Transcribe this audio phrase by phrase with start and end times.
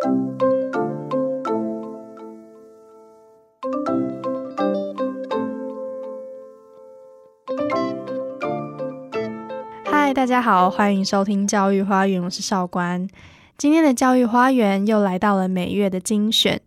[0.00, 0.08] 嗨，
[10.14, 13.06] 大家好，欢迎收听教育花园，我是少官。
[13.58, 16.62] 今天的教育花园又来到了每月的精选，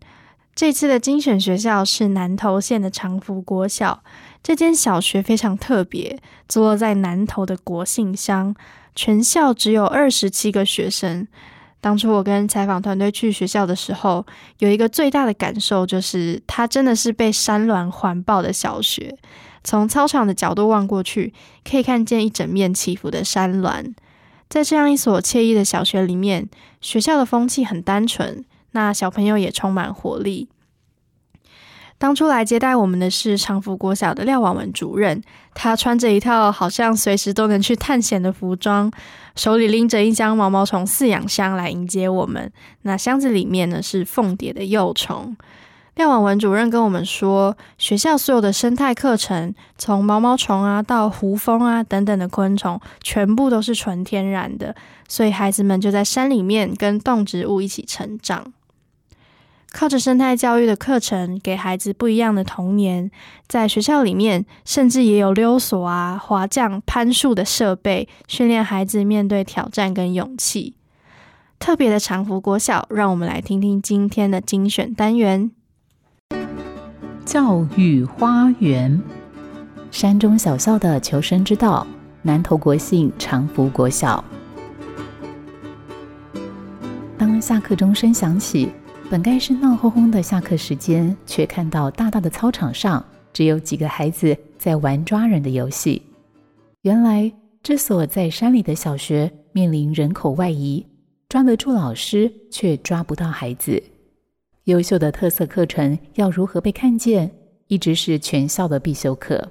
[0.54, 4.04] 这次的精选学校是南投县的长福国小。
[4.44, 8.56] 这间小学非常特别，坐落在南投的国姓乡，
[8.94, 11.28] 全校只有二十七个学生。
[11.84, 14.26] 当初我跟采访团队去学校的时候，
[14.60, 19.18] 有一个最大的感受就是，它真的是被山峦环抱的小学。
[19.66, 21.34] 从操场的角度望过去，
[21.70, 23.94] 可以看见一整面起伏的山峦。
[24.48, 26.48] 在这样一所惬意的小学里面，
[26.80, 30.48] 学校的风气很单纯，那小朋友也充满活力。
[32.04, 38.92] 当初来接待我们的是长福国小的廖婉文主任，他穿着一套好像随时都能去探险的服装，
[39.38, 42.52] 手里拎着一箱毛毛虫饲养箱来迎接我们。
[42.82, 45.38] 那箱子里面呢是凤蝶的幼虫。
[45.96, 54.76] 廖婉文主任跟我们说，学校所有的生态课程，从毛毛虫啊到胡蜂啊等等的昆虫，全部都是纯天然的，
[55.08, 58.52] 所以孩子们就在山里面跟动植物一起成长。
[59.74, 63.10] 靠着生态教育的课程，给孩子不一样的童年。
[63.48, 70.76] 在学校里面，甚至也有溜索啊、滑降、攀树的设备，训练孩子面对挑战跟勇气。
[71.58, 75.50] 特别的长福国小，让我们来听听今天的精选单元。
[77.26, 79.02] 教育花园，
[79.90, 81.88] 山中小校的求生之道，
[82.22, 84.24] 南投国信长福国小。
[87.18, 88.70] 当下课钟声响起，
[89.10, 96.02] 本该是闹哄哄的下课时间，却看到大大的操场上只有几个孩子在玩抓人的游戏。
[96.82, 97.32] 原来
[97.62, 100.84] 这所在山里的小学面临人口外移，
[101.30, 103.82] 抓得住老师，却抓不到孩子。
[104.64, 107.30] 优秀的特色课程要如何被看见，
[107.68, 109.50] 一直是全校的必修课。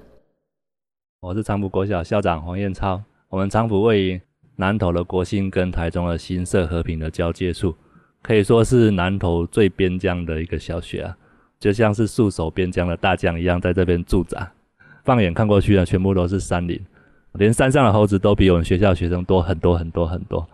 [1.21, 3.01] 我是长埔国小校长黄彦超。
[3.29, 4.21] 我们长埔位于
[4.57, 7.73] 南投的国兴跟台中的新社和平的交界处，
[8.23, 11.15] 可以说是南投最边疆的一个小学啊，
[11.59, 14.51] 就像是戍守边疆的大将一样，在这边驻扎。
[15.03, 16.79] 放眼看过去呢，全部都是山林，
[17.33, 20.47] 连山上的猴子都比我们学校学生多很多很多很多。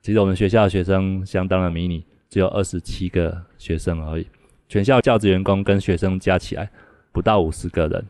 [0.00, 2.04] 其实我们学校的学生相当的迷你。
[2.32, 4.26] 只有二十七个学生而已，
[4.66, 6.70] 全校教职员工跟学生加起来
[7.12, 8.02] 不到五十个人。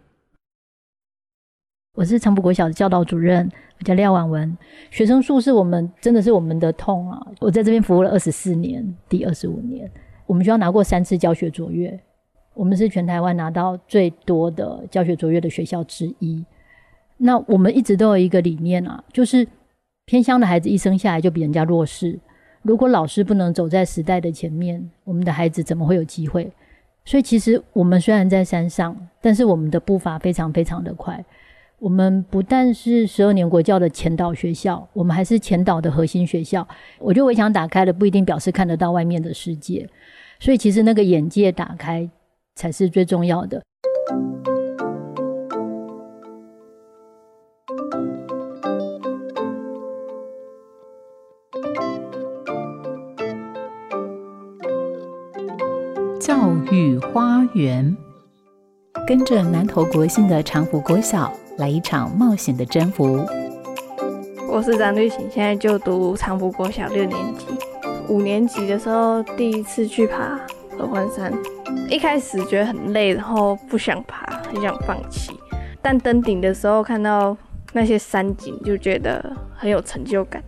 [1.95, 3.47] 我是长埔国小的教导主任，
[3.79, 4.57] 我叫廖婉文。
[4.91, 7.21] 学生数是我们真的是我们的痛啊！
[7.39, 9.91] 我在这边服务了二十四年，第二十五年，
[10.25, 12.01] 我们学校拿过三次教学卓越，
[12.55, 16.43] 我们是全台湾拿到最多的教学卓越的学校之一。
[17.19, 19.47] 那我们一直都有一个理念啊，就是
[20.07, 22.19] 偏乡的孩子一生下来就比人家弱势。
[22.63, 26.51] 如果老师不能走在时代的前面，我们的孩子怎么会有机会？
[27.05, 31.23] 所以，其实我们虽然在山上，但是我们的步伐非常非常的快。
[31.83, 36.65] 我们不但是十二年国教的前导学校，我们还是前导的核心学校。
[37.01, 39.91] 我觉得围墙打开了，不一定表示看得到外面的世界。
[40.39, 42.09] 所以，其实那个眼界打开
[42.55, 43.61] 才是最重要的。
[56.21, 57.97] 教育花园，
[59.05, 63.25] 跟着南投国信的长福国小来一场冒险的征服。
[64.49, 67.47] 我是张绿晴，现在就读长福国小六年级。
[68.09, 70.41] 五年级的时候第一次去爬
[70.77, 71.33] 合欢山，
[71.89, 75.33] 一开始觉得很累，然后不想爬，很想放弃。
[75.81, 77.37] 但登顶的时候看到
[77.73, 80.43] 那些山景，就觉得很有成就感。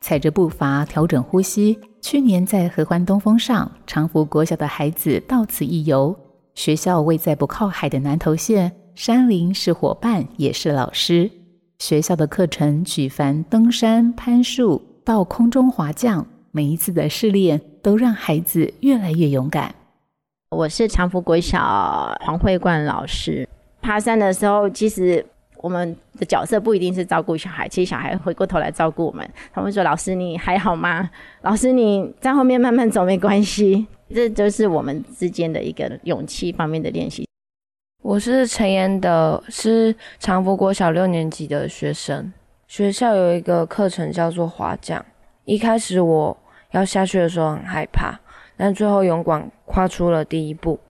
[0.00, 1.78] 踩着步伐，调整呼吸。
[2.00, 6.16] 去年在合欢东峰上，长福国小的孩子到此一游。
[6.54, 11.30] 学校位在不靠海的南投县，山林是伙伴，也是老师。
[11.78, 19.72] 学校的课程举凡登山、攀树到空中滑降，每一次的试炼都让孩子越来越勇敢。
[20.50, 23.48] 我是长福国小黄慧冠老师。
[23.80, 25.24] 爬山的时候，其实。
[25.60, 29.28] 我们的角色不一定是照顾小孩，其实小孩回过头来照顾我们。
[29.52, 31.10] 他们说：“老师，你还好吗？
[31.42, 33.84] 老师，你在后面慢慢走没关系。”
[34.14, 37.27] 这就是我们之间的一个勇气方面的练习。
[38.08, 42.32] 我是陈妍的，是长福国小六年级的学生。
[42.66, 45.04] 学校有一个课程叫做滑降。
[45.44, 46.34] 一开始我
[46.70, 48.18] 要下去的时候很害怕，
[48.56, 50.80] 但最后勇敢跨出了第一步。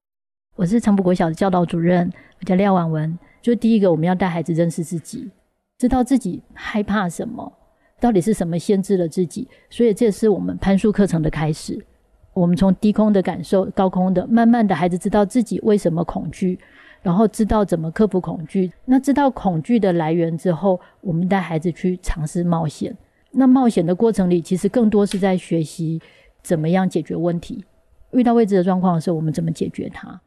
[0.55, 2.09] 我是长福国小的教导主任，
[2.41, 3.19] 我叫廖婉文。
[3.43, 5.29] 就第一个，我们要带孩子认识自己，
[5.77, 7.53] 知道自己害怕什么，
[7.99, 9.49] 到底是什么限制了自己。
[9.69, 11.85] 所以这是我们攀树课程的开始。
[12.33, 16.57] 我们从低空的感受，高空的，慢慢的孩子知道自己为什么恐惧，
[17.03, 18.73] 然后知道怎么克服恐惧。
[18.85, 22.97] 那知道恐惧的来源之后，我们带孩子去尝试冒险。
[23.31, 26.01] 那冒险的过程里，其实更多是在学习
[26.43, 27.65] 怎么样解决问题。
[28.13, 30.21] 遇到未知的状况的时候，我们怎么解决它？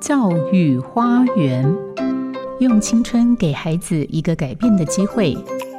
[0.00, 1.76] 教育花园，
[2.60, 5.36] 用青春给孩子一个改变的机会。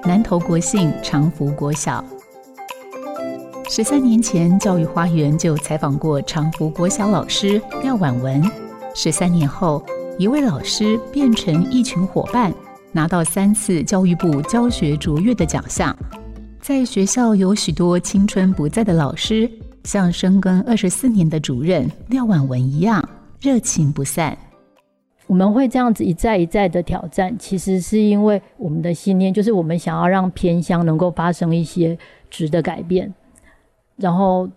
[0.07, 2.01] 南投国信长福国小，
[3.69, 8.41] 十三年前，教育花园就采访过长福国小老师廖婉文。
[8.95, 9.85] 十三年后，
[10.17, 12.53] 一位老师变成一群伙伴，
[12.93, 15.93] 拿到三次教育部教学卓越的奖项。
[16.61, 19.51] 在学校有许多青春不在的老师，
[19.83, 23.03] 像深耕二十四年的主任廖婉文一样。
[23.41, 24.35] 热情不散，
[25.27, 31.97] 我们会这样子一再一再的挑战，其实是因为我们的信念，就是我们想要让偏乡能够发生一些
[32.29, 33.13] 质的改变，
[33.97, 34.49] 然后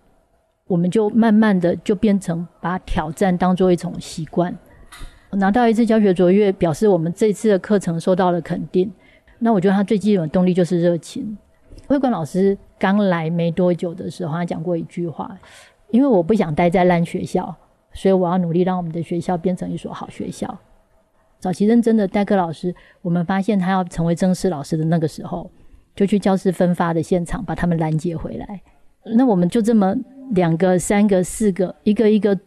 [0.68, 4.56] 我们就慢慢的就变成把挑战当做一种习惯。
[5.32, 8.90] 拿到一次教学卓越，表示我们这次的课程受到了肯定。
[9.38, 11.36] 那我觉得他最基本的动力就是热情。
[11.86, 15.36] 会馆老师刚来没多久的时候，他讲过一句话：，
[15.90, 17.52] 因为我不想待在烂学校。
[17.92, 20.58] 所以我要努力让我们的学校变成一所好学校。
[21.38, 25.50] 早期认真的代课老师，我们发现他要成为正式老师的那个时候，
[25.96, 28.60] 就去教室分发的现场把他们拦截回来。
[29.16, 29.96] 那我们就这么
[30.32, 32.38] 两个、三个、四个，一个一个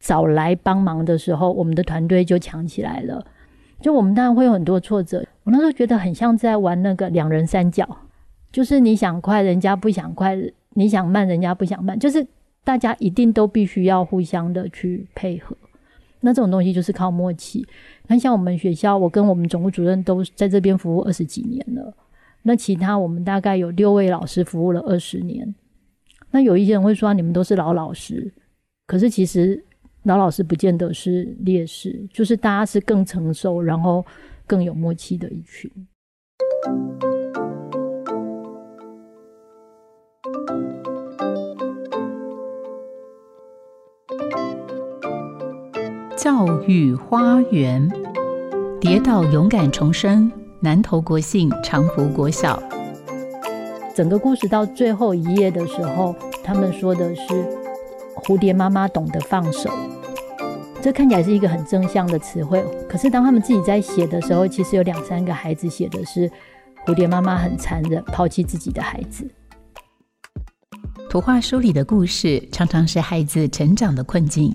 [0.00, 3.24] 找来帮忙的时候，我们的团队就强起来了。
[3.80, 7.88] 就我们当然会有很多挫折，我那时候觉得很像在玩那个两人三角，
[8.52, 10.36] 就是你想快，人家不想快；
[10.74, 12.26] 你想慢，人家不想慢，就是。
[12.66, 15.56] 大家一定都必须要互相的去配合，
[16.18, 17.64] 那这种东西就是靠默契。
[18.08, 21.94] 那像我们学校，我跟我们总务主任都在这边服务二十几年了，
[22.42, 25.54] 那其他我们大概有六位老师服务了二十年。
[26.32, 28.34] 那有一些人会说你们都是老老师，
[28.88, 29.64] 可是其实
[30.02, 34.04] 老老师不见得是劣势，就是大家是更成熟，然后
[34.44, 35.70] 更有默契的一群。
[46.16, 47.86] 教育花园，
[48.80, 50.32] 跌倒勇敢重生。
[50.60, 52.60] 南投国信长福国小，
[53.94, 57.22] 整个故事到最后一页的时候，他们说的是
[58.16, 59.70] 蝴蝶妈妈懂得放手。
[60.80, 66.30] 这看起来是一个很正向的词汇，可是当他们自己在写的时候，其实有两三个孩子写的是
[66.86, 69.28] 蝴蝶妈妈很残忍，抛弃自己的孩子。
[71.10, 74.54] 图画书里的故事，常常是孩子成长的困境。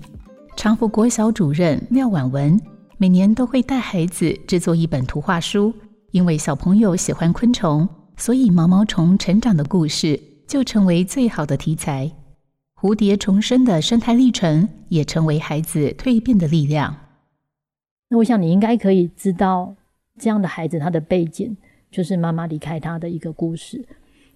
[0.62, 2.56] 长福国小主任廖婉文
[2.96, 5.74] 每年都会带孩子制作一本图画书，
[6.12, 12.12] 因为小朋友喜欢昆虫，所以毛毛虫成长的故事就成为最好的题材。
[12.80, 16.96] 蝴蝶重生的生态历程也成为孩子蜕变的力量。
[18.10, 19.74] 那我想你应该可以知道，
[20.20, 21.56] 这样的孩子他的背景
[21.90, 23.84] 就是妈妈离开他的一个故事。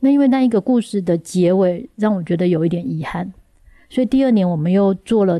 [0.00, 3.32] 那因为那一个故事的结尾让我觉得有一点遗憾，
[3.88, 5.38] 所以第二年我们又做了。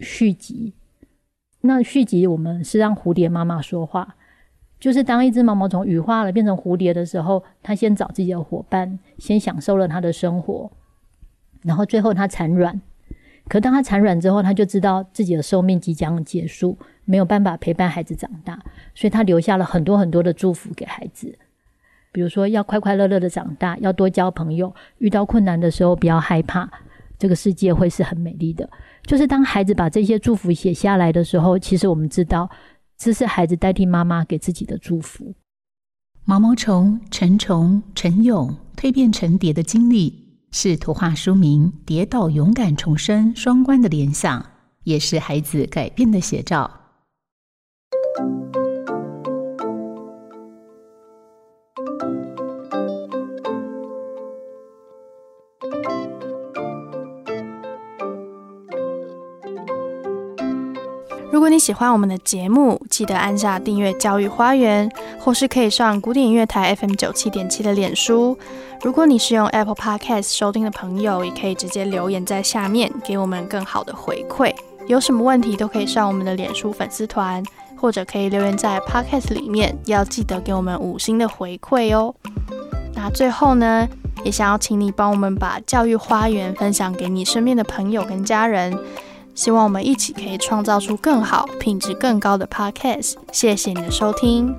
[0.00, 0.74] 续集，
[1.62, 4.16] 那续集我们是让蝴蝶妈妈说话，
[4.78, 10.70] 就是当一只毛毛虫羽化了变成蝴蝶的时候，它先找自己的伙伴，先享受了它的生活，
[11.62, 12.80] 然后最后它产卵。
[13.48, 18.60] 可当它产卵之后，它就知道自己的寿命即将结束，没有办法陪伴孩子长大，
[18.94, 21.38] 所以它留下了很多很多的祝福给孩子，
[22.10, 26.68] 比如说要快快乐乐的长大，要多交朋友，遇到困难的时候不要害怕，
[27.18, 28.68] 这个世界会是很美丽的。
[29.04, 32.50] 就是当孩子把这些祝福写下来的时候，其实我们知道，
[32.96, 35.34] 这是孩子代替妈妈给自己的祝福。
[36.24, 44.44] 毛毛虫、成虫、成蛹蜕变成蝶的经历，是图画书名《跌倒勇敢重生》双关的联想，
[44.82, 46.68] 也是孩子改变的写照。
[61.36, 64.90] 如果你喜欢我们的节目，记得按下订阅“教育花园”，
[65.20, 68.38] 或是可以上古典音乐台 FM 九七点七的脸书。
[68.82, 74.50] 如果你是用 Apple Podcast 收听的朋友，也可以直接留言在下面，给我们更好的回馈。
[74.86, 77.44] 有什么问题都可以上我们的脸书粉丝团，
[77.76, 82.14] 或者可以留言在 Podcast 里面，要记得给我们五星的回馈哦。
[82.94, 83.86] 那最后呢，
[84.24, 88.74] 也想要请你帮我们把教育花园分享给你身边的朋友跟家人。
[89.36, 93.14] 希望我们一起可以创造出更好、品质更高的 Podcast。
[93.30, 94.52] 谢谢你的收听，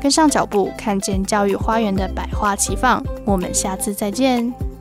[0.00, 3.02] 跟上脚步，看见教育花园的百花齐放。
[3.24, 4.73] 我们下次再见。